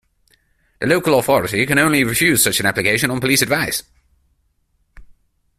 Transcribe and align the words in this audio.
The 0.79 0.87
local 0.87 1.19
authority 1.19 1.63
can 1.67 1.77
only 1.77 2.03
refuse 2.03 2.41
such 2.43 2.59
an 2.59 2.65
application 2.65 3.11
on 3.11 3.19
police 3.19 3.43
advice. 3.43 3.83